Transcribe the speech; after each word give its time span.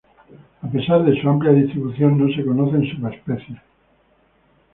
A 0.63 0.67
pesar 0.67 1.05
de 1.05 1.21
su 1.21 1.29
amplia 1.29 1.51
distribución 1.53 2.17
no 2.17 2.33
se 2.35 2.43
conocen 2.43 2.89
subespecies. 2.89 3.59